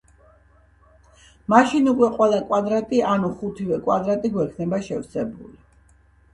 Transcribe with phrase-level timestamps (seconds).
[1.55, 5.65] მაშინ უკვე ყველა კვადრატი, ანუ ხუთივე კვადრატი გვექნება შევსებული.